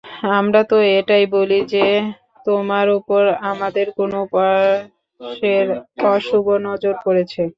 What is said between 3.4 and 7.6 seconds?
আমাদের কোন উপাস্যের অশুভ নজর পড়েছে।